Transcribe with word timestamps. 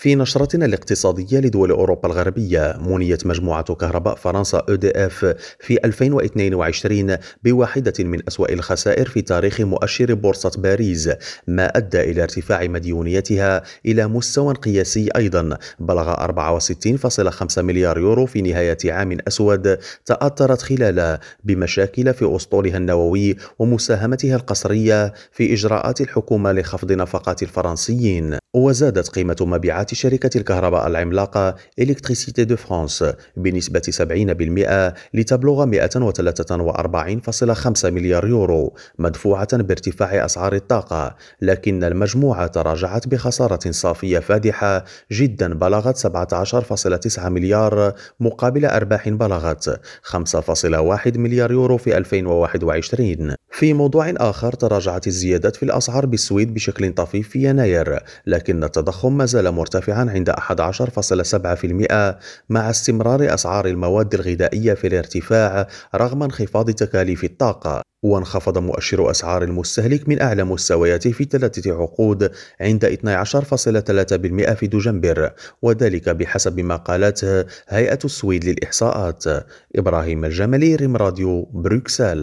في 0.00 0.14
نشرتنا 0.14 0.64
الاقتصادية 0.64 1.38
لدول 1.38 1.70
أوروبا 1.70 2.08
الغربية 2.08 2.76
منيت 2.80 3.26
مجموعة 3.26 3.74
كهرباء 3.74 4.14
فرنسا 4.14 4.58
EDF 4.58 5.36
في 5.60 5.78
2022 5.84 7.16
بواحدة 7.44 7.92
من 7.98 8.20
أسوأ 8.28 8.52
الخسائر 8.52 9.08
في 9.08 9.22
تاريخ 9.22 9.60
مؤشر 9.60 10.14
بورصة 10.14 10.50
باريس 10.58 11.10
ما 11.46 11.66
أدى 11.66 12.00
إلى 12.00 12.22
ارتفاع 12.22 12.66
مديونيتها 12.66 13.62
إلى 13.86 14.06
مستوى 14.06 14.54
قياسي 14.54 15.08
أيضا 15.16 15.58
بلغ 15.80 16.14
64.5 16.14 17.58
مليار 17.58 17.98
يورو 17.98 18.26
في 18.26 18.42
نهاية 18.42 18.78
عام 18.84 19.18
أسود 19.28 19.78
تأثرت 20.06 20.62
خلاله 20.62 21.18
بمشاكل 21.44 22.14
في 22.14 22.36
أسطولها 22.36 22.76
النووي 22.76 23.36
ومساهمتها 23.58 24.36
القسرية 24.36 25.12
في 25.32 25.52
إجراءات 25.52 26.00
الحكومة 26.00 26.52
لخفض 26.52 26.92
نفقات 26.92 27.42
الفرنسيين. 27.42 28.38
وزادت 28.54 29.08
قيمة 29.08 29.36
مبيعات 29.40 29.87
شركة 29.94 30.38
الكهرباء 30.38 30.86
العملاقة 30.86 31.54
إلكتريسيتي 31.78 32.44
دو 32.44 32.56
فرانس 32.56 33.04
بنسبة 33.36 33.80
70% 33.80 34.94
لتبلغ 35.14 35.66
143.5 35.66 37.84
مليار 37.84 38.26
يورو 38.26 38.74
مدفوعة 38.98 39.56
بارتفاع 39.56 40.24
أسعار 40.24 40.54
الطاقة 40.54 41.16
لكن 41.42 41.84
المجموعة 41.84 42.46
تراجعت 42.46 43.08
بخسارة 43.08 43.70
صافية 43.70 44.18
فادحة 44.18 44.84
جدا 45.12 45.54
بلغت 45.54 45.98
17.9 47.18 47.26
مليار 47.26 47.92
مقابل 48.20 48.64
أرباح 48.64 49.08
بلغت 49.08 49.80
5.1 50.04 51.16
مليار 51.16 51.52
يورو 51.52 51.76
في 51.76 51.96
2021 51.96 53.34
في 53.50 53.72
موضوع 53.72 54.12
آخر 54.16 54.52
تراجعت 54.52 55.06
الزيادات 55.06 55.56
في 55.56 55.62
الأسعار 55.62 56.06
بالسويد 56.06 56.54
بشكل 56.54 56.92
طفيف 56.92 57.28
في 57.28 57.48
يناير 57.48 57.98
لكن 58.26 58.64
التضخم 58.64 59.16
ما 59.16 59.24
زال 59.24 59.52
مرتفعا 59.78 60.10
عند 60.10 60.30
11.7% 60.30 62.18
مع 62.48 62.70
استمرار 62.70 63.34
أسعار 63.34 63.66
المواد 63.66 64.14
الغذائية 64.14 64.74
في 64.74 64.86
الارتفاع 64.86 65.66
رغم 65.94 66.22
انخفاض 66.22 66.70
تكاليف 66.70 67.24
الطاقة. 67.24 67.82
وانخفض 68.02 68.58
مؤشر 68.58 69.10
أسعار 69.10 69.42
المستهلك 69.42 70.08
من 70.08 70.22
أعلى 70.22 70.44
مستوياته 70.44 71.12
في 71.12 71.24
ثلاثة 71.24 71.72
عقود 71.82 72.30
عند 72.60 72.84
12.3% 72.84 74.54
في 74.54 74.66
دجنبر 74.66 75.32
وذلك 75.62 76.08
بحسب 76.08 76.60
ما 76.60 76.76
قالته 76.76 77.44
هيئة 77.68 77.98
السويد 78.04 78.44
للإحصاءات. 78.44 79.24
إبراهيم 79.76 80.24
الجملي 80.24 80.74
ريم 80.74 80.96
راديو 80.96 81.42
بروكسل. 81.42 82.18